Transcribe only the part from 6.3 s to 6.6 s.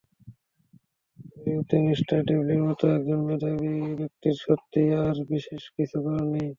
নেই।